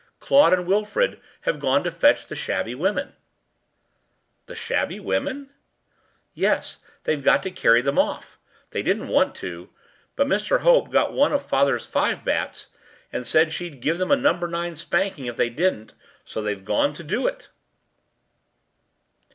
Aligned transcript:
Claude 0.19 0.51
and 0.53 0.65
Wilfrid 0.65 1.21
have 1.41 1.59
gone 1.59 1.83
to 1.83 1.91
fetch 1.91 2.25
the 2.25 2.33
shabby 2.33 2.73
women.” 2.73 3.13
“The 4.47 4.55
shabby 4.55 4.99
women?” 4.99 5.51
“Yes, 6.33 6.79
they’ve 7.03 7.21
got 7.23 7.43
to 7.43 7.51
carry 7.51 7.83
them 7.83 7.99
off. 7.99 8.39
They 8.71 8.81
didn’t 8.81 9.09
want 9.09 9.35
to, 9.35 9.69
but 10.15 10.25
Miss 10.27 10.49
Hope 10.49 10.89
got 10.89 11.13
one 11.13 11.31
of 11.31 11.45
father’s 11.45 11.85
fives 11.85 12.21
bats 12.21 12.69
and 13.13 13.27
said 13.27 13.53
she’d 13.53 13.79
give 13.79 13.99
them 13.99 14.09
a 14.09 14.15
number 14.15 14.47
nine 14.47 14.75
spanking 14.75 15.27
if 15.27 15.37
they 15.37 15.51
didn’t, 15.51 15.93
so 16.25 16.41
they’ve 16.41 16.65
gone 16.65 16.93
to 16.95 17.03
do 17.03 17.27
it. 17.27 17.49